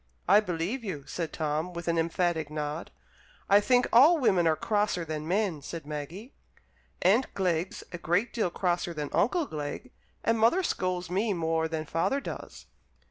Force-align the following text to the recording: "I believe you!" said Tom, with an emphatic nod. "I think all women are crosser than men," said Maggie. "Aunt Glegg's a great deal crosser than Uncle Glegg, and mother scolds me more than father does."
"I 0.27 0.39
believe 0.39 0.83
you!" 0.83 1.05
said 1.05 1.31
Tom, 1.31 1.73
with 1.73 1.87
an 1.87 1.99
emphatic 1.99 2.49
nod. 2.49 2.89
"I 3.47 3.59
think 3.59 3.87
all 3.93 4.17
women 4.17 4.47
are 4.47 4.55
crosser 4.55 5.05
than 5.05 5.27
men," 5.27 5.61
said 5.61 5.85
Maggie. 5.85 6.33
"Aunt 7.03 7.31
Glegg's 7.35 7.83
a 7.91 7.99
great 7.99 8.33
deal 8.33 8.49
crosser 8.49 8.95
than 8.95 9.11
Uncle 9.13 9.45
Glegg, 9.45 9.91
and 10.23 10.39
mother 10.39 10.63
scolds 10.63 11.11
me 11.11 11.33
more 11.33 11.67
than 11.67 11.85
father 11.85 12.19
does." 12.19 12.65